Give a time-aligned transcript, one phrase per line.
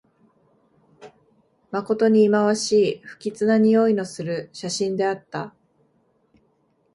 [1.69, 5.53] まことにいまわしい、不吉なにおいのする写真であった